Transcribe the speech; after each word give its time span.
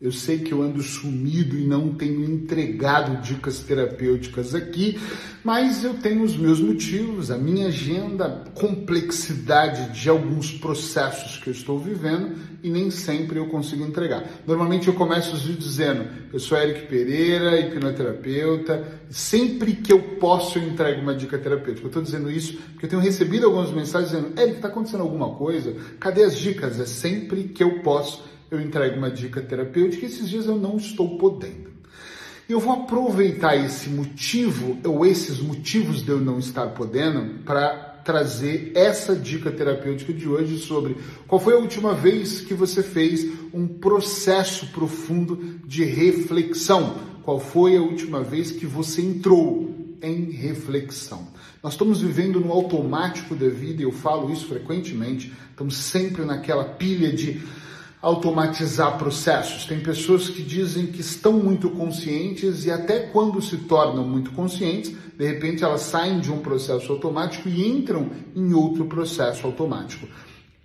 Eu 0.00 0.12
sei 0.12 0.38
que 0.38 0.52
eu 0.52 0.62
ando 0.62 0.80
sumido 0.80 1.58
e 1.58 1.66
não 1.66 1.92
tenho 1.92 2.22
entregado 2.22 3.20
dicas 3.20 3.58
terapêuticas 3.58 4.54
aqui, 4.54 4.96
mas 5.42 5.82
eu 5.82 5.94
tenho 5.94 6.22
os 6.22 6.36
meus 6.36 6.60
motivos, 6.60 7.32
a 7.32 7.36
minha 7.36 7.66
agenda, 7.66 8.26
a 8.26 8.50
complexidade 8.50 10.00
de 10.00 10.08
alguns 10.08 10.52
processos 10.52 11.38
que 11.38 11.48
eu 11.48 11.52
estou 11.52 11.80
vivendo 11.80 12.36
e 12.62 12.70
nem 12.70 12.92
sempre 12.92 13.40
eu 13.40 13.48
consigo 13.48 13.84
entregar. 13.84 14.22
Normalmente 14.46 14.86
eu 14.86 14.94
começo 14.94 15.34
os 15.34 15.42
vídeos 15.42 15.64
dizendo: 15.64 16.06
eu 16.32 16.38
sou 16.38 16.56
Eric 16.56 16.86
Pereira, 16.86 17.58
hipnoterapeuta, 17.58 19.00
sempre 19.10 19.72
que 19.72 19.92
eu 19.92 20.00
posso 20.20 20.60
eu 20.60 20.62
entrego 20.62 21.02
uma 21.02 21.14
dica 21.16 21.36
terapêutica. 21.36 21.86
Eu 21.86 21.88
estou 21.88 22.02
dizendo 22.04 22.30
isso 22.30 22.56
porque 22.70 22.86
eu 22.86 22.90
tenho 22.90 23.02
recebido 23.02 23.46
algumas 23.46 23.72
mensagens 23.72 24.12
dizendo: 24.12 24.40
Eric, 24.40 24.58
está 24.58 24.68
acontecendo 24.68 25.00
alguma 25.00 25.34
coisa? 25.34 25.74
Cadê 25.98 26.22
as 26.22 26.38
dicas? 26.38 26.78
É 26.78 26.86
sempre 26.86 27.48
que 27.48 27.64
eu 27.64 27.80
posso 27.82 28.37
eu 28.50 28.60
entrego 28.60 28.96
uma 28.96 29.10
dica 29.10 29.40
terapêutica 29.40 30.04
e 30.04 30.08
esses 30.08 30.28
dias 30.28 30.46
eu 30.46 30.56
não 30.56 30.76
estou 30.76 31.18
podendo. 31.18 31.68
Eu 32.48 32.58
vou 32.58 32.72
aproveitar 32.72 33.56
esse 33.56 33.90
motivo, 33.90 34.78
ou 34.82 35.04
esses 35.04 35.38
motivos 35.38 36.02
de 36.02 36.08
eu 36.08 36.18
não 36.18 36.38
estar 36.38 36.68
podendo, 36.68 37.44
para 37.44 37.88
trazer 38.02 38.72
essa 38.74 39.14
dica 39.14 39.50
terapêutica 39.50 40.14
de 40.14 40.26
hoje 40.26 40.56
sobre 40.56 40.96
qual 41.26 41.38
foi 41.38 41.52
a 41.52 41.58
última 41.58 41.92
vez 41.92 42.40
que 42.40 42.54
você 42.54 42.82
fez 42.82 43.30
um 43.52 43.68
processo 43.68 44.68
profundo 44.68 45.60
de 45.66 45.84
reflexão. 45.84 46.96
Qual 47.22 47.38
foi 47.38 47.76
a 47.76 47.82
última 47.82 48.22
vez 48.22 48.50
que 48.50 48.64
você 48.64 49.02
entrou 49.02 49.96
em 50.00 50.30
reflexão? 50.30 51.28
Nós 51.62 51.74
estamos 51.74 52.00
vivendo 52.00 52.40
no 52.40 52.50
automático 52.50 53.34
da 53.34 53.50
vida, 53.50 53.82
e 53.82 53.84
eu 53.84 53.92
falo 53.92 54.32
isso 54.32 54.46
frequentemente, 54.46 55.30
estamos 55.50 55.76
sempre 55.76 56.24
naquela 56.24 56.64
pilha 56.64 57.12
de 57.12 57.42
automatizar 58.00 58.96
processos. 58.96 59.64
Tem 59.64 59.80
pessoas 59.80 60.28
que 60.28 60.42
dizem 60.42 60.86
que 60.86 61.00
estão 61.00 61.32
muito 61.32 61.70
conscientes 61.70 62.64
e 62.64 62.70
até 62.70 63.00
quando 63.00 63.42
se 63.42 63.56
tornam 63.58 64.06
muito 64.06 64.30
conscientes, 64.32 64.94
de 65.16 65.26
repente 65.26 65.64
elas 65.64 65.82
saem 65.82 66.20
de 66.20 66.30
um 66.30 66.38
processo 66.38 66.92
automático 66.92 67.48
e 67.48 67.66
entram 67.66 68.10
em 68.34 68.52
outro 68.52 68.86
processo 68.86 69.46
automático. 69.46 70.06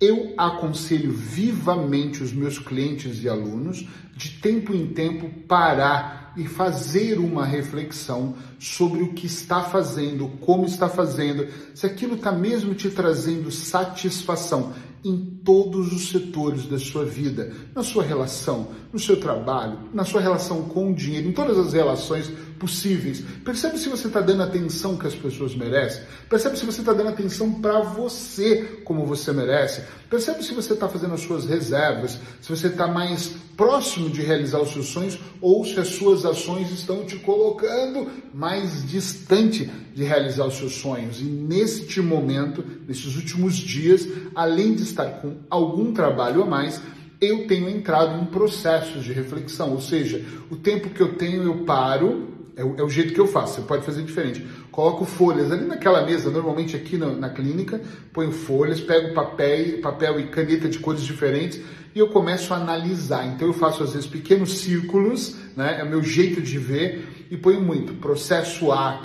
Eu 0.00 0.34
aconselho 0.36 1.12
vivamente 1.12 2.22
os 2.22 2.32
meus 2.32 2.58
clientes 2.58 3.22
e 3.22 3.28
alunos 3.28 3.88
de 4.16 4.30
tempo 4.30 4.74
em 4.74 4.88
tempo 4.88 5.28
parar 5.48 6.32
e 6.36 6.46
fazer 6.46 7.18
uma 7.18 7.46
reflexão 7.46 8.34
sobre 8.58 9.02
o 9.02 9.12
que 9.12 9.26
está 9.26 9.62
fazendo, 9.62 10.28
como 10.40 10.66
está 10.66 10.88
fazendo, 10.88 11.46
se 11.74 11.86
aquilo 11.86 12.16
está 12.16 12.32
mesmo 12.32 12.74
te 12.74 12.90
trazendo 12.90 13.50
satisfação 13.52 14.72
em 15.04 15.16
todos 15.44 15.92
os 15.92 16.08
setores 16.08 16.66
da 16.66 16.78
sua 16.78 17.04
vida, 17.04 17.52
na 17.74 17.82
sua 17.82 18.02
relação, 18.02 18.68
no 18.92 18.98
seu 18.98 19.20
trabalho, 19.20 19.78
na 19.92 20.04
sua 20.04 20.20
relação 20.20 20.62
com 20.62 20.90
o 20.90 20.94
dinheiro, 20.94 21.28
em 21.28 21.32
todas 21.32 21.58
as 21.58 21.74
relações 21.74 22.32
possíveis. 22.58 23.22
Percebe 23.44 23.78
se 23.78 23.88
você 23.88 24.06
está 24.06 24.20
dando 24.20 24.42
atenção 24.42 24.96
que 24.96 25.06
as 25.06 25.14
pessoas 25.14 25.54
merecem. 25.54 26.02
Percebe 26.28 26.58
se 26.58 26.64
você 26.64 26.80
está 26.80 26.92
dando 26.92 27.10
atenção 27.10 27.52
para 27.52 27.80
você 27.80 28.80
como 28.84 29.04
você 29.04 29.32
merece. 29.32 29.82
Percebe 30.08 30.42
se 30.42 30.54
você 30.54 30.72
está 30.74 30.88
fazendo 30.88 31.14
as 31.14 31.20
suas 31.20 31.44
reservas, 31.44 32.18
se 32.40 32.48
você 32.48 32.68
está 32.68 32.86
mais 32.86 33.34
próximo 33.56 34.10
de 34.10 34.22
realizar 34.22 34.60
os 34.60 34.72
seus 34.72 34.86
sonhos 34.86 35.18
ou 35.40 35.64
se 35.64 35.78
as 35.78 35.88
suas 35.88 36.24
ações 36.24 36.70
estão 36.70 37.04
te 37.04 37.16
colocando 37.16 38.10
mais 38.32 38.88
distante 38.88 39.70
de 39.94 40.04
realizar 40.04 40.46
os 40.46 40.54
seus 40.54 40.74
sonhos. 40.74 41.20
E 41.20 41.24
neste 41.24 42.00
momento, 42.00 42.64
nesses 42.86 43.16
últimos 43.16 43.56
dias, 43.56 44.06
além 44.34 44.74
de 44.74 44.82
estar 44.82 45.20
com 45.20 45.36
algum 45.48 45.92
trabalho 45.92 46.42
a 46.42 46.46
mais, 46.46 46.80
eu 47.20 47.46
tenho 47.46 47.68
entrado 47.68 48.20
em 48.20 48.26
processos 48.26 49.04
de 49.04 49.12
reflexão, 49.12 49.72
ou 49.72 49.80
seja, 49.80 50.24
o 50.50 50.56
tempo 50.56 50.90
que 50.90 51.00
eu 51.00 51.14
tenho 51.16 51.42
eu 51.42 51.64
paro 51.64 52.28
é 52.56 52.64
o, 52.64 52.76
é 52.78 52.82
o, 52.82 52.88
jeito 52.88 53.12
que 53.12 53.20
eu 53.20 53.26
faço, 53.26 53.54
você 53.54 53.66
pode 53.66 53.84
fazer 53.84 54.02
diferente. 54.02 54.46
Coloco 54.70 55.04
folhas 55.04 55.50
ali 55.50 55.64
naquela 55.64 56.04
mesa, 56.04 56.30
normalmente 56.30 56.76
aqui 56.76 56.96
na, 56.96 57.10
na 57.10 57.28
clínica, 57.30 57.80
ponho 58.12 58.30
folhas, 58.32 58.80
pego 58.80 59.12
papel, 59.12 59.80
papel 59.80 60.20
e 60.20 60.28
caneta 60.28 60.68
de 60.68 60.78
cores 60.78 61.02
diferentes 61.02 61.60
e 61.94 61.98
eu 61.98 62.08
começo 62.08 62.52
a 62.52 62.56
analisar. 62.56 63.26
Então 63.26 63.48
eu 63.48 63.54
faço 63.54 63.82
às 63.82 63.92
vezes 63.92 64.08
pequenos 64.08 64.58
círculos, 64.58 65.36
né? 65.56 65.80
é 65.80 65.84
o 65.84 65.88
meu 65.88 66.02
jeito 66.02 66.40
de 66.40 66.58
ver, 66.58 67.26
e 67.30 67.36
ponho 67.36 67.60
muito. 67.60 67.94
Processo 67.94 68.72
A, 68.72 69.02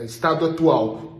é 0.00 0.04
estado 0.04 0.44
atual, 0.44 1.10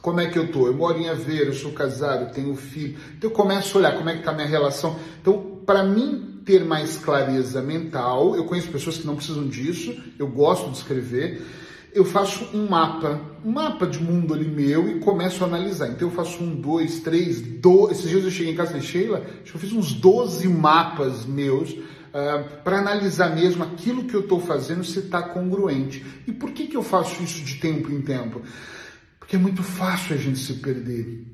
como 0.00 0.20
é 0.20 0.26
que 0.26 0.38
eu 0.38 0.52
tô? 0.52 0.66
Eu 0.66 0.74
moro 0.74 0.98
em 0.98 1.08
Aveiro, 1.08 1.54
sou 1.54 1.72
casado, 1.72 2.32
tenho 2.34 2.54
filho. 2.54 2.96
Então 3.16 3.30
eu 3.30 3.34
começo 3.34 3.76
a 3.76 3.80
olhar 3.80 3.96
como 3.96 4.10
é 4.10 4.12
que 4.12 4.18
está 4.18 4.32
a 4.32 4.34
minha 4.34 4.46
relação. 4.46 4.96
Então, 5.20 5.60
para 5.64 5.82
mim 5.82 6.33
ter 6.44 6.64
mais 6.64 6.96
clareza 6.96 7.62
mental. 7.62 8.36
Eu 8.36 8.44
conheço 8.44 8.68
pessoas 8.68 8.98
que 8.98 9.06
não 9.06 9.16
precisam 9.16 9.48
disso, 9.48 9.94
eu 10.18 10.28
gosto 10.28 10.70
de 10.70 10.76
escrever. 10.76 11.42
Eu 11.92 12.04
faço 12.04 12.48
um 12.52 12.68
mapa, 12.68 13.20
um 13.44 13.52
mapa 13.52 13.86
de 13.86 14.02
mundo 14.02 14.34
ali 14.34 14.48
meu 14.48 14.88
e 14.88 14.98
começo 14.98 15.44
a 15.44 15.46
analisar. 15.46 15.88
Então 15.88 16.08
eu 16.08 16.14
faço 16.14 16.42
um, 16.42 16.54
dois, 16.54 17.00
três, 17.00 17.40
dois. 17.40 17.98
Esses 17.98 18.10
dias 18.10 18.24
eu 18.24 18.30
cheguei 18.32 18.52
em 18.52 18.56
casa 18.56 18.78
de 18.78 18.84
Sheila, 18.84 19.18
acho 19.18 19.52
que 19.52 19.56
eu 19.56 19.60
fiz 19.60 19.72
uns 19.72 19.92
12 19.92 20.48
mapas 20.48 21.24
meus 21.24 21.70
uh, 21.70 21.82
ah, 22.12 22.44
para 22.64 22.80
analisar 22.80 23.32
mesmo 23.32 23.62
aquilo 23.62 24.04
que 24.04 24.14
eu 24.14 24.20
estou 24.20 24.40
fazendo 24.40 24.82
se 24.82 24.98
está 24.98 25.22
congruente. 25.22 26.04
E 26.26 26.32
por 26.32 26.50
que, 26.50 26.66
que 26.66 26.76
eu 26.76 26.82
faço 26.82 27.22
isso 27.22 27.44
de 27.44 27.56
tempo 27.56 27.92
em 27.92 28.02
tempo? 28.02 28.42
Porque 29.20 29.36
é 29.36 29.38
muito 29.38 29.62
fácil 29.62 30.16
a 30.16 30.18
gente 30.18 30.38
se 30.40 30.54
perder. 30.54 31.24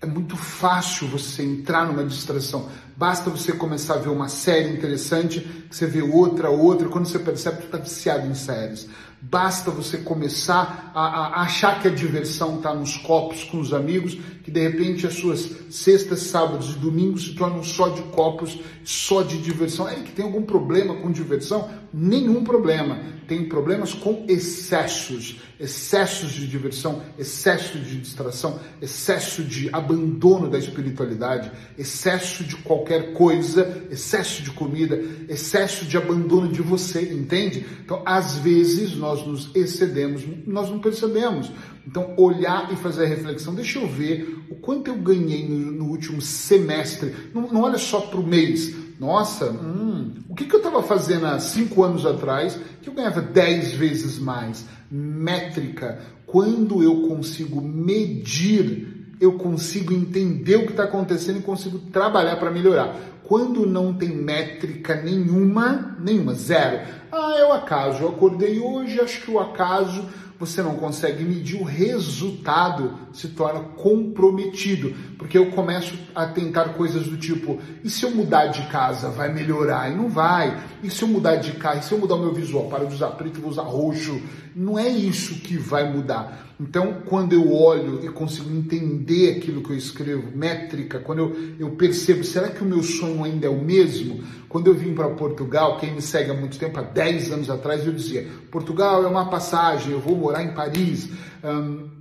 É 0.00 0.06
muito 0.06 0.36
fácil 0.36 1.06
você 1.08 1.42
entrar 1.42 1.86
numa 1.86 2.04
distração. 2.04 2.70
Basta 2.98 3.30
você 3.30 3.52
começar 3.52 3.94
a 3.94 3.98
ver 3.98 4.08
uma 4.08 4.28
série 4.28 4.70
interessante, 4.70 5.38
que 5.38 5.76
você 5.76 5.86
vê 5.86 6.02
outra, 6.02 6.50
outra, 6.50 6.88
quando 6.88 7.06
você 7.06 7.20
percebe 7.20 7.58
que 7.58 7.66
está 7.66 7.78
viciado 7.78 8.26
em 8.26 8.34
séries. 8.34 8.88
Basta 9.20 9.70
você 9.70 9.98
começar 9.98 10.90
a, 10.92 11.00
a 11.00 11.42
achar 11.42 11.80
que 11.80 11.86
a 11.86 11.92
diversão 11.92 12.56
está 12.56 12.74
nos 12.74 12.96
copos 12.96 13.44
com 13.44 13.60
os 13.60 13.72
amigos, 13.72 14.18
que 14.42 14.50
de 14.50 14.60
repente 14.60 15.06
as 15.06 15.14
suas 15.14 15.48
sextas, 15.70 16.22
sábados 16.22 16.74
e 16.74 16.78
domingos 16.78 17.24
se 17.24 17.34
tornam 17.34 17.62
só 17.62 17.88
de 17.88 18.02
copos, 18.02 18.58
só 18.82 19.22
de 19.22 19.38
diversão. 19.38 19.88
É 19.88 19.96
que 19.96 20.12
tem 20.12 20.24
algum 20.24 20.42
problema 20.42 20.94
com 20.96 21.10
diversão? 21.10 21.68
Nenhum 21.92 22.42
problema. 22.42 22.98
Tem 23.26 23.46
problemas 23.46 23.92
com 23.92 24.24
excessos, 24.26 25.40
excessos 25.60 26.30
de 26.30 26.46
diversão, 26.46 27.02
excesso 27.18 27.78
de 27.78 28.00
distração, 28.00 28.58
excesso 28.80 29.42
de 29.42 29.68
abandono 29.70 30.48
da 30.48 30.58
espiritualidade, 30.58 31.52
excesso 31.76 32.42
de 32.42 32.56
qualquer 32.56 32.87
coisa, 33.12 33.82
excesso 33.90 34.42
de 34.42 34.50
comida, 34.50 35.00
excesso 35.28 35.84
de 35.84 35.96
abandono 35.96 36.48
de 36.48 36.62
você, 36.62 37.12
entende? 37.12 37.66
Então, 37.84 38.02
às 38.04 38.38
vezes 38.38 38.96
nós 38.96 39.26
nos 39.26 39.50
excedemos, 39.54 40.22
nós 40.46 40.70
não 40.70 40.78
percebemos. 40.78 41.50
Então, 41.86 42.14
olhar 42.16 42.72
e 42.72 42.76
fazer 42.76 43.04
a 43.04 43.08
reflexão, 43.08 43.54
deixa 43.54 43.78
eu 43.78 43.86
ver 43.86 44.44
o 44.50 44.56
quanto 44.56 44.88
eu 44.88 44.96
ganhei 44.96 45.48
no, 45.48 45.72
no 45.72 45.84
último 45.86 46.20
semestre. 46.20 47.14
Não, 47.34 47.42
não 47.52 47.62
olha 47.62 47.78
só 47.78 48.00
para 48.00 48.20
o 48.20 48.26
mês, 48.26 48.74
nossa, 48.98 49.50
hum, 49.52 50.12
o 50.28 50.34
que, 50.34 50.44
que 50.44 50.54
eu 50.54 50.58
estava 50.58 50.82
fazendo 50.82 51.26
há 51.26 51.38
cinco 51.38 51.84
anos 51.84 52.04
atrás 52.04 52.58
que 52.82 52.88
eu 52.88 52.94
ganhava 52.94 53.20
dez 53.20 53.72
vezes 53.72 54.18
mais? 54.18 54.64
Métrica. 54.90 56.00
Quando 56.26 56.82
eu 56.82 57.08
consigo 57.08 57.60
medir, 57.60 58.97
eu 59.20 59.32
consigo 59.32 59.92
entender 59.92 60.56
o 60.56 60.66
que 60.66 60.72
está 60.72 60.84
acontecendo 60.84 61.38
e 61.38 61.42
consigo 61.42 61.78
trabalhar 61.78 62.36
para 62.36 62.50
melhorar. 62.50 62.96
Quando 63.24 63.66
não 63.66 63.92
tem 63.92 64.08
métrica 64.08 64.94
nenhuma, 64.94 65.96
nenhuma, 66.00 66.34
zero. 66.34 66.86
Ah, 67.12 67.36
é 67.38 67.44
o 67.44 67.52
acaso. 67.52 68.02
Eu 68.02 68.08
acordei 68.08 68.58
hoje, 68.58 69.00
acho 69.00 69.22
que 69.22 69.30
o 69.30 69.38
acaso 69.38 70.04
você 70.38 70.62
não 70.62 70.76
consegue 70.76 71.24
medir, 71.24 71.60
o 71.60 71.64
resultado 71.64 72.94
se 73.12 73.28
torna 73.28 73.60
comprometido, 73.60 74.94
porque 75.18 75.36
eu 75.36 75.50
começo 75.50 75.98
a 76.14 76.26
tentar 76.26 76.74
coisas 76.74 77.08
do 77.08 77.16
tipo: 77.16 77.58
e 77.82 77.90
se 77.90 78.04
eu 78.04 78.10
mudar 78.12 78.46
de 78.46 78.62
casa, 78.68 79.10
vai 79.10 79.32
melhorar? 79.32 79.90
E 79.90 79.96
não 79.96 80.08
vai. 80.08 80.56
E 80.82 80.90
se 80.90 81.02
eu 81.02 81.08
mudar 81.08 81.36
de 81.36 81.52
casa, 81.52 81.80
e 81.80 81.82
se 81.82 81.92
eu 81.92 81.98
mudar 81.98 82.14
o 82.14 82.20
meu 82.20 82.32
visual, 82.32 82.68
para 82.68 82.86
de 82.86 82.94
usar 82.94 83.08
preto 83.10 83.40
vou 83.40 83.50
usar 83.50 83.62
roxo? 83.62 84.20
Não 84.54 84.78
é 84.78 84.88
isso 84.88 85.34
que 85.40 85.56
vai 85.56 85.92
mudar. 85.92 86.46
Então, 86.60 87.02
quando 87.06 87.32
eu 87.32 87.52
olho 87.52 88.04
e 88.04 88.08
consigo 88.08 88.50
entender 88.50 89.36
aquilo 89.36 89.62
que 89.62 89.70
eu 89.70 89.76
escrevo, 89.76 90.36
métrica, 90.36 90.98
quando 90.98 91.18
eu, 91.20 91.54
eu 91.58 91.70
percebo, 91.70 92.24
será 92.24 92.48
que 92.48 92.62
o 92.62 92.66
meu 92.66 92.82
sonho 92.82 93.07
ainda 93.24 93.46
é 93.46 93.50
o 93.50 93.60
mesmo? 93.60 94.22
Quando 94.48 94.68
eu 94.68 94.74
vim 94.74 94.94
para 94.94 95.08
Portugal, 95.10 95.78
quem 95.78 95.94
me 95.94 96.00
segue 96.00 96.30
há 96.30 96.34
muito 96.34 96.58
tempo, 96.58 96.78
há 96.78 96.82
10 96.82 97.32
anos 97.32 97.50
atrás, 97.50 97.86
eu 97.86 97.92
dizia: 97.92 98.26
Portugal 98.50 99.04
é 99.04 99.06
uma 99.06 99.28
passagem, 99.28 99.92
eu 99.92 100.00
vou 100.00 100.16
morar 100.16 100.42
em 100.42 100.54
Paris. 100.54 101.10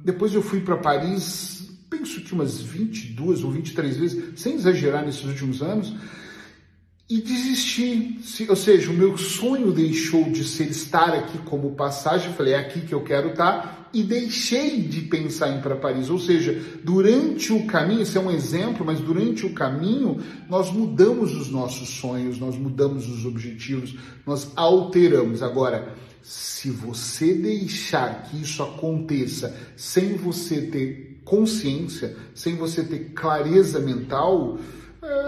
Depois 0.03 0.33
eu 0.33 0.41
fui 0.41 0.61
para 0.61 0.77
Paris, 0.77 1.69
penso 1.89 2.21
que 2.21 2.33
umas 2.33 2.61
22 2.61 3.43
ou 3.43 3.51
23 3.51 3.97
vezes, 3.97 4.39
sem 4.39 4.55
exagerar 4.55 5.05
nesses 5.05 5.25
últimos 5.25 5.61
anos. 5.61 5.93
E 7.09 7.21
desisti. 7.21 8.19
Ou 8.49 8.55
seja, 8.55 8.91
o 8.91 8.93
meu 8.93 9.17
sonho 9.17 9.71
deixou 9.71 10.25
de 10.25 10.43
ser 10.43 10.69
estar 10.69 11.13
aqui 11.13 11.37
como 11.39 11.75
passagem, 11.75 12.33
falei, 12.33 12.53
é 12.53 12.59
aqui 12.59 12.81
que 12.81 12.93
eu 12.93 13.01
quero 13.01 13.29
estar, 13.29 13.89
e 13.93 14.03
deixei 14.03 14.81
de 14.81 15.01
pensar 15.01 15.49
em 15.49 15.59
ir 15.59 15.61
para 15.61 15.77
Paris. 15.77 16.09
Ou 16.09 16.19
seja, 16.19 16.61
durante 16.83 17.53
o 17.53 17.65
caminho, 17.65 18.01
esse 18.01 18.17
é 18.17 18.21
um 18.21 18.29
exemplo, 18.29 18.85
mas 18.85 18.99
durante 18.99 19.45
o 19.45 19.53
caminho, 19.53 20.21
nós 20.49 20.71
mudamos 20.71 21.33
os 21.33 21.49
nossos 21.49 21.89
sonhos, 21.89 22.37
nós 22.37 22.57
mudamos 22.57 23.07
os 23.09 23.25
objetivos, 23.25 23.95
nós 24.25 24.51
alteramos. 24.55 25.41
Agora, 25.41 25.95
se 26.21 26.69
você 26.69 27.33
deixar 27.33 28.23
que 28.23 28.41
isso 28.41 28.61
aconteça 28.61 29.55
sem 29.77 30.15
você 30.15 30.61
ter 30.63 31.21
consciência, 31.23 32.17
sem 32.33 32.55
você 32.55 32.83
ter 32.83 33.11
clareza 33.13 33.79
mental, 33.79 34.59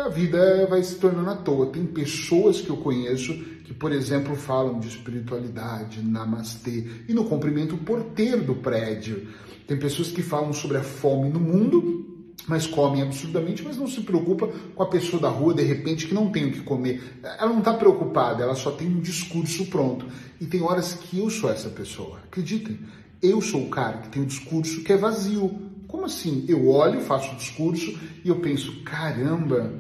a 0.06 0.10
vida 0.10 0.68
vai 0.68 0.84
se 0.84 0.96
tornando 0.96 1.30
à 1.30 1.36
toa. 1.36 1.68
Tem 1.68 1.86
pessoas 1.86 2.62
que 2.62 2.70
eu 2.70 2.78
conheço 2.78 3.34
que, 3.64 3.74
por 3.74 3.92
exemplo, 3.92 4.36
falam 4.36 4.80
de 4.80 4.88
espiritualidade, 4.88 6.02
namastê, 6.02 6.88
e 7.08 7.14
no 7.14 7.26
cumprimento 7.26 7.78
porteiro 7.78 8.44
do 8.44 8.56
prédio. 8.56 9.28
Tem 9.68 9.78
pessoas 9.78 10.10
que 10.10 10.22
falam 10.22 10.52
sobre 10.52 10.78
a 10.78 10.84
fome 10.84 11.30
no 11.30 11.40
mundo, 11.40 12.34
mas 12.48 12.66
comem 12.66 13.04
absurdamente, 13.04 13.64
mas 13.64 13.78
não 13.78 13.88
se 13.88 14.02
preocupa 14.02 14.48
com 14.76 14.82
a 14.82 14.88
pessoa 14.88 15.22
da 15.22 15.30
rua, 15.30 15.54
de 15.54 15.64
repente, 15.64 16.08
que 16.08 16.14
não 16.14 16.32
tem 16.32 16.48
o 16.48 16.52
que 16.52 16.62
comer. 16.62 17.20
Ela 17.22 17.52
não 17.52 17.60
está 17.60 17.74
preocupada, 17.74 18.44
ela 18.44 18.56
só 18.56 18.72
tem 18.72 18.88
um 18.88 19.00
discurso 19.00 19.68
pronto. 19.68 20.08
E 20.42 20.46
tem 20.46 20.62
horas 20.62 20.94
que 20.94 21.20
eu 21.20 21.30
sou 21.30 21.52
essa 21.52 21.70
pessoa. 21.70 22.18
Acreditem, 22.26 22.80
eu 23.22 23.40
sou 23.42 23.64
o 23.66 23.70
cara 23.70 24.00
que 24.00 24.10
tem 24.10 24.24
um 24.24 24.26
discurso 24.26 24.82
que 24.82 24.92
é 24.92 24.98
vazio 24.98 25.69
como 25.90 26.06
assim? 26.06 26.46
Eu 26.48 26.68
olho, 26.68 27.02
faço 27.02 27.36
discurso 27.36 28.00
e 28.24 28.30
eu 28.30 28.36
penso, 28.36 28.84
caramba, 28.84 29.74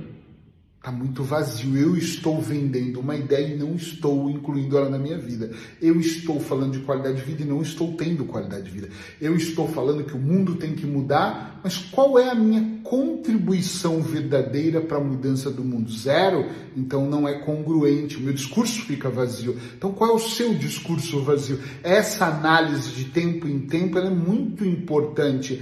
tá 0.82 0.92
muito 0.92 1.24
vazio. 1.24 1.78
Eu 1.78 1.96
estou 1.96 2.42
vendendo 2.42 3.00
uma 3.00 3.16
ideia 3.16 3.54
e 3.54 3.58
não 3.58 3.76
estou 3.76 4.28
incluindo 4.28 4.76
ela 4.76 4.90
na 4.90 4.98
minha 4.98 5.20
vida. 5.20 5.52
Eu 5.80 6.00
estou 6.00 6.40
falando 6.40 6.74
de 6.74 6.80
qualidade 6.80 7.18
de 7.18 7.22
vida 7.22 7.44
e 7.44 7.46
não 7.46 7.62
estou 7.62 7.94
tendo 7.94 8.26
qualidade 8.26 8.64
de 8.64 8.72
vida. 8.72 8.90
Eu 9.22 9.36
estou 9.36 9.68
falando 9.68 10.04
que 10.04 10.16
o 10.16 10.20
mundo 10.20 10.56
tem 10.56 10.74
que 10.74 10.88
mudar, 10.88 11.60
mas 11.64 11.78
qual 11.78 12.18
é 12.18 12.30
a 12.30 12.36
minha 12.36 12.80
contribuição 12.82 14.02
verdadeira 14.02 14.82
para 14.82 14.98
a 14.98 15.04
mudança 15.04 15.52
do 15.52 15.64
mundo? 15.64 15.92
Zero? 15.92 16.50
Então 16.76 17.08
não 17.08 17.28
é 17.28 17.40
congruente. 17.40 18.18
O 18.18 18.22
meu 18.22 18.34
discurso 18.34 18.82
fica 18.82 19.10
vazio. 19.10 19.60
Então 19.78 19.92
qual 19.92 20.10
é 20.10 20.14
o 20.14 20.20
seu 20.20 20.56
discurso 20.56 21.22
vazio? 21.22 21.60
Essa 21.84 22.26
análise 22.26 22.92
de 22.94 23.06
tempo 23.06 23.48
em 23.48 23.60
tempo 23.60 24.00
é 24.00 24.10
muito 24.10 24.66
importante. 24.66 25.62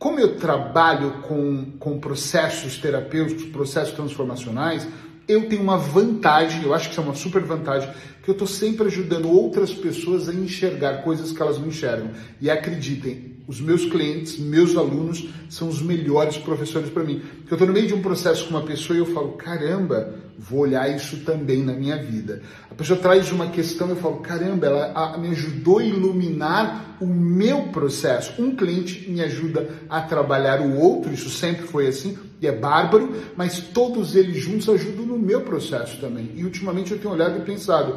Como 0.00 0.18
eu 0.18 0.36
trabalho 0.36 1.10
com, 1.28 1.72
com 1.78 2.00
processos 2.00 2.78
terapêuticos, 2.78 3.44
processos 3.44 3.92
transformacionais, 3.92 4.88
eu 5.28 5.46
tenho 5.46 5.62
uma 5.62 5.76
vantagem, 5.76 6.62
eu 6.62 6.72
acho 6.72 6.86
que 6.86 6.92
isso 6.92 7.02
é 7.02 7.04
uma 7.04 7.14
super 7.14 7.42
vantagem, 7.42 7.90
que 8.22 8.30
eu 8.30 8.32
estou 8.32 8.48
sempre 8.48 8.86
ajudando 8.86 9.28
outras 9.28 9.74
pessoas 9.74 10.26
a 10.26 10.32
enxergar 10.32 11.02
coisas 11.02 11.32
que 11.32 11.42
elas 11.42 11.58
não 11.58 11.68
enxergam. 11.68 12.12
E 12.40 12.48
acreditem, 12.48 13.36
os 13.46 13.60
meus 13.60 13.84
clientes, 13.84 14.38
meus 14.38 14.74
alunos, 14.74 15.28
são 15.50 15.68
os 15.68 15.82
melhores 15.82 16.38
professores 16.38 16.88
para 16.88 17.04
mim. 17.04 17.20
Porque 17.20 17.52
eu 17.52 17.56
estou 17.56 17.66
no 17.66 17.74
meio 17.74 17.86
de 17.86 17.92
um 17.92 18.00
processo 18.00 18.44
com 18.44 18.56
uma 18.56 18.64
pessoa 18.64 18.96
e 18.96 19.00
eu 19.00 19.06
falo, 19.06 19.32
caramba, 19.32 20.14
vou 20.40 20.60
olhar 20.60 20.88
isso 20.88 21.18
também 21.18 21.62
na 21.62 21.74
minha 21.74 22.02
vida. 22.02 22.40
A 22.70 22.74
pessoa 22.74 22.98
traz 22.98 23.30
uma 23.30 23.48
questão 23.48 23.88
e 23.88 23.90
eu 23.90 23.96
falo, 23.96 24.20
caramba, 24.20 24.66
ela 24.66 25.18
me 25.18 25.28
ajudou 25.28 25.80
a 25.80 25.84
iluminar 25.84 26.96
o 26.98 27.06
meu 27.06 27.64
processo. 27.64 28.40
Um 28.40 28.56
cliente 28.56 29.10
me 29.10 29.20
ajuda 29.20 29.68
a 29.88 30.00
trabalhar 30.00 30.62
o 30.62 30.78
outro, 30.78 31.12
isso 31.12 31.28
sempre 31.28 31.66
foi 31.66 31.88
assim, 31.88 32.16
e 32.40 32.46
é 32.46 32.52
bárbaro, 32.52 33.14
mas 33.36 33.58
todos 33.58 34.16
eles 34.16 34.38
juntos 34.38 34.66
ajudam 34.70 35.04
no 35.04 35.18
meu 35.18 35.42
processo 35.42 36.00
também. 36.00 36.32
E 36.34 36.42
ultimamente 36.42 36.92
eu 36.92 36.98
tenho 36.98 37.12
olhado 37.12 37.38
e 37.38 37.42
pensado, 37.42 37.96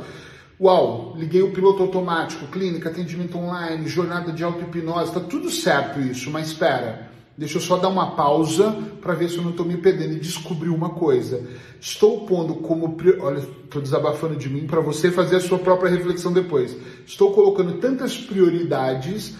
Uau, 0.59 1.15
liguei 1.17 1.41
o 1.41 1.51
piloto 1.51 1.81
automático, 1.81 2.47
clínica, 2.47 2.89
atendimento 2.89 3.37
online, 3.37 3.87
jornada 3.87 4.31
de 4.31 4.43
auto-hipnose, 4.43 5.11
tá 5.11 5.19
tudo 5.19 5.49
certo 5.49 5.99
isso, 5.99 6.29
mas 6.29 6.47
espera, 6.47 7.09
deixa 7.37 7.57
eu 7.57 7.61
só 7.61 7.77
dar 7.77 7.89
uma 7.89 8.15
pausa 8.15 8.71
para 9.01 9.13
ver 9.13 9.29
se 9.29 9.37
eu 9.37 9.43
não 9.43 9.51
estou 9.51 9.65
me 9.65 9.77
perdendo 9.77 10.13
e 10.13 10.19
descobrir 10.19 10.69
uma 10.69 10.89
coisa. 10.89 11.45
Estou 11.79 12.25
pondo 12.25 12.55
como. 12.55 12.97
Olha, 13.19 13.39
estou 13.39 13.81
desabafando 13.81 14.35
de 14.35 14.49
mim 14.49 14.67
para 14.67 14.81
você 14.81 15.11
fazer 15.11 15.37
a 15.37 15.41
sua 15.41 15.59
própria 15.59 15.89
reflexão 15.89 16.31
depois. 16.31 16.75
Estou 17.05 17.33
colocando 17.33 17.73
tantas 17.79 18.17
prioridades 18.17 19.35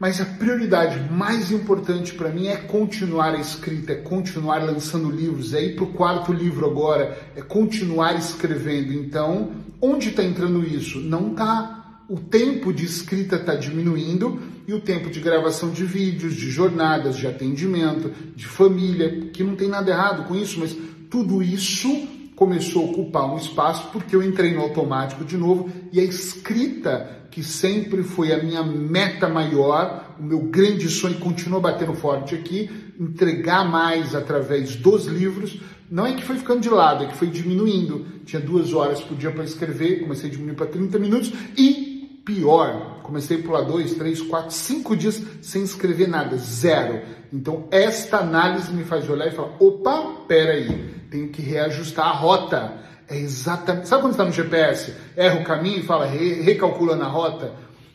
mas 0.00 0.18
a 0.18 0.24
prioridade 0.24 1.12
mais 1.12 1.50
importante 1.52 2.14
para 2.14 2.30
mim 2.30 2.46
é 2.46 2.56
continuar 2.56 3.34
a 3.34 3.38
escrita, 3.38 3.92
é 3.92 3.96
continuar 3.96 4.64
lançando 4.64 5.10
livros, 5.10 5.52
é 5.52 5.62
ir 5.62 5.76
para 5.76 5.84
o 5.84 5.92
quarto 5.92 6.32
livro 6.32 6.64
agora, 6.64 7.18
é 7.36 7.42
continuar 7.42 8.16
escrevendo. 8.16 8.94
Então, 8.94 9.50
onde 9.78 10.08
está 10.08 10.24
entrando 10.24 10.66
isso? 10.66 10.98
Não 11.00 11.32
está. 11.32 11.79
O 12.10 12.18
tempo 12.18 12.72
de 12.72 12.84
escrita 12.84 13.36
está 13.36 13.54
diminuindo 13.54 14.40
e 14.66 14.74
o 14.74 14.80
tempo 14.80 15.08
de 15.08 15.20
gravação 15.20 15.70
de 15.70 15.84
vídeos, 15.84 16.34
de 16.34 16.50
jornadas, 16.50 17.16
de 17.16 17.24
atendimento, 17.24 18.10
de 18.34 18.48
família, 18.48 19.30
que 19.32 19.44
não 19.44 19.54
tem 19.54 19.68
nada 19.68 19.92
errado 19.92 20.26
com 20.26 20.34
isso, 20.34 20.58
mas 20.58 20.76
tudo 21.08 21.40
isso 21.40 21.88
começou 22.34 22.82
a 22.82 22.90
ocupar 22.90 23.32
um 23.32 23.36
espaço 23.36 23.90
porque 23.92 24.16
eu 24.16 24.24
entrei 24.24 24.52
no 24.52 24.60
automático 24.60 25.24
de 25.24 25.36
novo 25.36 25.70
e 25.92 26.00
a 26.00 26.02
escrita 26.02 27.28
que 27.30 27.44
sempre 27.44 28.02
foi 28.02 28.32
a 28.32 28.42
minha 28.42 28.64
meta 28.64 29.28
maior, 29.28 30.16
o 30.18 30.24
meu 30.24 30.40
grande 30.40 30.88
sonho 30.88 31.20
continua 31.20 31.60
batendo 31.60 31.94
forte 31.94 32.34
aqui, 32.34 32.68
entregar 32.98 33.70
mais 33.70 34.16
através 34.16 34.74
dos 34.74 35.06
livros. 35.06 35.60
Não 35.88 36.04
é 36.04 36.14
que 36.14 36.24
foi 36.24 36.36
ficando 36.36 36.60
de 36.60 36.68
lado, 36.68 37.04
é 37.04 37.06
que 37.06 37.16
foi 37.16 37.28
diminuindo. 37.28 38.04
Tinha 38.24 38.42
duas 38.42 38.72
horas 38.72 39.00
por 39.00 39.16
dia 39.16 39.30
para 39.30 39.44
escrever, 39.44 40.00
comecei 40.00 40.28
a 40.28 40.32
diminuir 40.32 40.56
para 40.56 40.66
30 40.66 40.98
minutos 40.98 41.32
e 41.56 41.89
pior, 42.24 43.00
comecei 43.02 43.38
a 43.38 43.42
pular 43.42 43.62
dois, 43.62 43.94
três, 43.94 44.20
quatro, 44.20 44.52
cinco 44.52 44.96
dias 44.96 45.22
sem 45.42 45.62
escrever 45.62 46.08
nada, 46.08 46.36
zero. 46.36 47.02
Então 47.32 47.66
esta 47.70 48.18
análise 48.18 48.72
me 48.72 48.84
faz 48.84 49.08
olhar 49.08 49.28
e 49.28 49.32
falar, 49.32 49.56
opa, 49.60 50.24
peraí, 50.26 50.94
tenho 51.10 51.28
que 51.28 51.42
reajustar 51.42 52.06
a 52.06 52.12
rota 52.12 52.80
é 53.10 53.18
exatamente. 53.18 53.88
Sabe 53.88 54.02
quando 54.02 54.12
está 54.12 54.24
no 54.24 54.32
GPS, 54.32 54.94
erra 55.16 55.40
o 55.40 55.44
caminho 55.44 55.80
e 55.80 55.82
fala, 55.82 56.06
re, 56.06 56.40
recalcula 56.42 56.94
na 56.94 57.08
rota? 57.08 57.52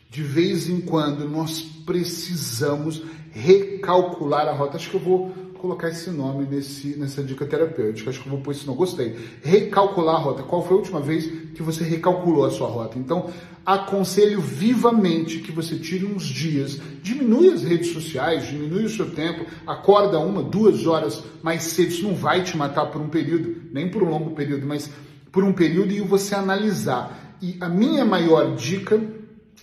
De 0.09 0.21
vez 0.21 0.67
em 0.69 0.81
quando 0.81 1.27
nós 1.27 1.61
precisamos 1.61 3.01
recalcular 3.31 4.47
a 4.47 4.51
rota. 4.51 4.75
Acho 4.75 4.89
que 4.89 4.97
eu 4.97 5.01
vou 5.01 5.33
colocar 5.65 5.89
esse 5.89 6.11
nome 6.11 6.45
nesse, 6.45 6.95
nessa 6.95 7.23
dica 7.23 7.43
terapêutica. 7.43 8.11
Acho 8.11 8.21
que 8.21 8.27
eu 8.27 8.31
vou 8.31 8.41
pôr 8.41 8.51
esse 8.51 8.67
nome. 8.67 8.77
Gostei. 8.77 9.15
Recalcular 9.43 10.15
a 10.15 10.19
rota. 10.19 10.43
Qual 10.43 10.63
foi 10.63 10.77
a 10.77 10.79
última 10.79 10.99
vez 10.99 11.25
que 11.55 11.63
você 11.63 11.83
recalculou 11.83 12.45
a 12.45 12.51
sua 12.51 12.67
rota? 12.67 12.99
Então, 12.99 13.31
aconselho 13.65 14.39
vivamente 14.39 15.39
que 15.39 15.51
você 15.51 15.75
tire 15.75 16.05
uns 16.05 16.23
dias, 16.23 16.79
diminui 17.01 17.51
as 17.51 17.63
redes 17.63 17.91
sociais, 17.91 18.47
diminui 18.47 18.85
o 18.85 18.89
seu 18.89 19.09
tempo, 19.09 19.43
acorda 19.65 20.19
uma, 20.19 20.43
duas 20.43 20.85
horas 20.85 21.23
mais 21.41 21.63
cedo. 21.63 21.89
Isso 21.89 22.03
não 22.03 22.13
vai 22.13 22.43
te 22.43 22.55
matar 22.55 22.85
por 22.85 23.01
um 23.01 23.09
período, 23.09 23.63
nem 23.71 23.89
por 23.89 24.03
um 24.03 24.09
longo 24.09 24.35
período, 24.35 24.67
mas 24.67 24.91
por 25.31 25.43
um 25.43 25.51
período 25.51 25.91
e 25.91 25.99
você 25.99 26.35
analisar. 26.35 27.37
E 27.41 27.57
a 27.59 27.67
minha 27.67 28.05
maior 28.05 28.55
dica 28.55 29.01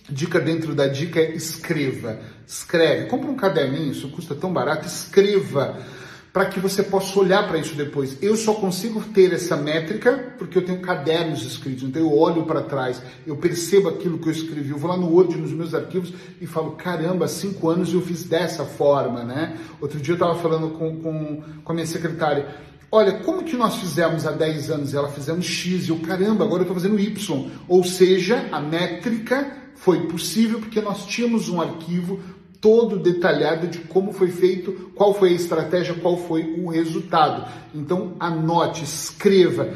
Dica 0.09 0.39
dentro 0.39 0.75
da 0.75 0.87
dica 0.87 1.19
é 1.19 1.33
escreva. 1.33 2.19
Escreve. 2.47 3.07
Compre 3.07 3.29
um 3.29 3.35
caderninho, 3.35 3.91
isso 3.91 4.09
custa 4.09 4.35
tão 4.35 4.51
barato. 4.51 4.87
Escreva 4.87 5.77
para 6.33 6.47
que 6.47 6.59
você 6.59 6.81
possa 6.81 7.19
olhar 7.19 7.47
para 7.47 7.59
isso 7.59 7.75
depois. 7.75 8.17
Eu 8.19 8.35
só 8.35 8.55
consigo 8.55 8.99
ter 9.13 9.31
essa 9.33 9.55
métrica 9.55 10.33
porque 10.39 10.57
eu 10.57 10.65
tenho 10.65 10.81
cadernos 10.81 11.45
escritos, 11.45 11.83
então 11.83 12.01
eu 12.01 12.17
olho 12.17 12.43
para 12.43 12.63
trás, 12.63 12.99
eu 13.25 13.37
percebo 13.37 13.89
aquilo 13.89 14.17
que 14.17 14.27
eu 14.27 14.31
escrevi, 14.31 14.71
eu 14.71 14.77
vou 14.77 14.89
lá 14.89 14.97
no 14.97 15.13
Word, 15.13 15.37
nos 15.37 15.51
meus 15.51 15.75
arquivos 15.75 16.11
e 16.41 16.47
falo, 16.47 16.71
caramba, 16.71 17.27
cinco 17.27 17.69
anos 17.69 17.93
eu 17.93 18.01
fiz 18.01 18.23
dessa 18.23 18.65
forma, 18.65 19.23
né? 19.23 19.55
Outro 19.79 19.99
dia 19.99 20.13
eu 20.13 20.15
estava 20.15 20.33
falando 20.33 20.71
com, 20.71 20.97
com, 20.97 21.43
com 21.63 21.71
a 21.71 21.75
minha 21.75 21.85
secretária, 21.85 22.47
olha, 22.91 23.11
como 23.19 23.43
que 23.43 23.55
nós 23.55 23.75
fizemos 23.75 24.25
há 24.25 24.31
10 24.31 24.71
anos? 24.71 24.93
Ela 24.95 25.09
fizemos 25.09 25.45
X, 25.45 25.85
e 25.85 25.89
eu, 25.89 25.99
caramba, 25.99 26.45
agora 26.45 26.63
eu 26.63 26.67
estou 26.67 26.75
fazendo 26.75 26.99
Y. 26.99 27.51
Ou 27.67 27.83
seja, 27.83 28.49
a 28.51 28.59
métrica 28.59 29.62
foi 29.75 30.07
possível 30.07 30.59
porque 30.59 30.81
nós 30.81 31.05
tínhamos 31.05 31.49
um 31.49 31.61
arquivo 31.61 32.19
todo 32.63 32.97
detalhado 32.97 33.67
de 33.67 33.79
como 33.79 34.13
foi 34.13 34.29
feito, 34.29 34.91
qual 34.95 35.13
foi 35.13 35.29
a 35.29 35.33
estratégia, 35.33 35.95
qual 35.95 36.15
foi 36.15 36.61
o 36.63 36.69
resultado. 36.69 37.51
Então 37.75 38.15
anote, 38.19 38.85
escreva 38.85 39.73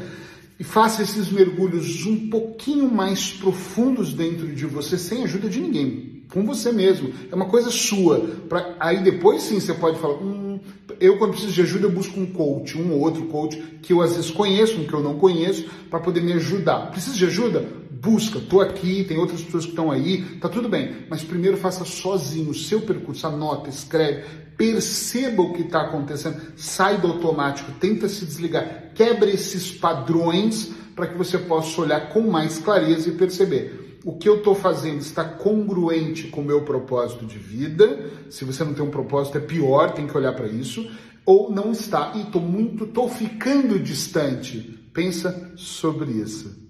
e 0.58 0.64
faça 0.64 1.02
esses 1.02 1.30
mergulhos 1.30 2.06
um 2.06 2.30
pouquinho 2.30 2.90
mais 2.90 3.30
profundos 3.30 4.14
dentro 4.14 4.48
de 4.48 4.66
você, 4.66 4.96
sem 4.96 5.22
ajuda 5.22 5.48
de 5.48 5.60
ninguém, 5.60 6.24
com 6.32 6.44
você 6.44 6.72
mesmo. 6.72 7.12
É 7.30 7.34
uma 7.34 7.44
coisa 7.44 7.70
sua. 7.70 8.20
Pra, 8.48 8.74
aí 8.80 9.02
depois 9.02 9.42
sim 9.42 9.60
você 9.60 9.74
pode 9.74 10.00
falar. 10.00 10.14
Hum, 10.14 10.58
eu, 10.98 11.18
quando 11.18 11.32
preciso 11.32 11.52
de 11.52 11.60
ajuda, 11.62 11.86
eu 11.86 11.92
busco 11.92 12.18
um 12.18 12.26
coach, 12.26 12.76
um 12.76 12.92
ou 12.92 13.00
outro 13.00 13.26
coach 13.26 13.56
que 13.82 13.92
eu 13.92 14.02
às 14.02 14.16
vezes 14.16 14.30
conheço, 14.30 14.80
um 14.80 14.84
que 14.84 14.94
eu 14.94 15.02
não 15.02 15.16
conheço, 15.16 15.68
para 15.88 16.00
poder 16.00 16.22
me 16.22 16.32
ajudar. 16.32 16.90
Precisa 16.90 17.14
de 17.14 17.26
ajuda? 17.26 17.68
Busca, 18.00 18.40
tô 18.40 18.60
aqui, 18.60 19.04
tem 19.04 19.18
outras 19.18 19.42
pessoas 19.42 19.64
que 19.64 19.70
estão 19.70 19.90
aí, 19.90 20.22
tá 20.40 20.48
tudo 20.48 20.68
bem, 20.68 21.06
mas 21.08 21.24
primeiro 21.24 21.56
faça 21.56 21.84
sozinho 21.84 22.50
o 22.50 22.54
seu 22.54 22.80
percurso, 22.80 23.26
anota, 23.26 23.68
escreve, 23.68 24.24
perceba 24.56 25.42
o 25.42 25.52
que 25.52 25.62
está 25.62 25.82
acontecendo, 25.82 26.40
sai 26.56 26.98
do 26.98 27.08
automático, 27.08 27.72
tenta 27.80 28.08
se 28.08 28.24
desligar, 28.24 28.92
quebre 28.94 29.30
esses 29.30 29.70
padrões 29.70 30.72
para 30.94 31.06
que 31.06 31.16
você 31.16 31.38
possa 31.38 31.80
olhar 31.80 32.08
com 32.08 32.22
mais 32.22 32.58
clareza 32.58 33.08
e 33.08 33.12
perceber 33.12 33.88
o 34.04 34.16
que 34.16 34.28
eu 34.28 34.36
estou 34.36 34.54
fazendo 34.54 35.00
está 35.00 35.24
congruente 35.24 36.28
com 36.28 36.40
o 36.40 36.44
meu 36.44 36.62
propósito 36.62 37.26
de 37.26 37.36
vida. 37.36 38.10
Se 38.30 38.44
você 38.44 38.64
não 38.64 38.72
tem 38.72 38.84
um 38.84 38.90
propósito, 38.90 39.38
é 39.38 39.40
pior, 39.40 39.90
tem 39.92 40.06
que 40.06 40.16
olhar 40.16 40.32
para 40.32 40.46
isso. 40.46 40.88
Ou 41.26 41.50
não 41.50 41.72
está, 41.72 42.12
e 42.14 42.22
estou 42.22 42.40
muito, 42.40 42.84
estou 42.84 43.08
ficando 43.08 43.78
distante. 43.78 44.78
Pensa 44.94 45.52
sobre 45.56 46.12
isso. 46.12 46.67